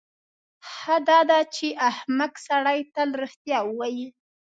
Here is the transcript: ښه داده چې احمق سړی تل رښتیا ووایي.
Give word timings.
ښه 0.71 0.95
داده 1.09 1.39
چې 1.55 1.67
احمق 1.89 2.33
سړی 2.47 2.79
تل 2.93 3.09
رښتیا 3.23 3.59
ووایي. 3.65 4.05